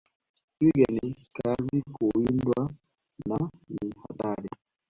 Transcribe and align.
Twiga 0.53 0.87
ni 0.95 1.09
kazi 1.37 1.77
kuwindwa 1.93 2.61
na 3.27 3.37
ni 3.73 3.89
hatari 4.01 4.49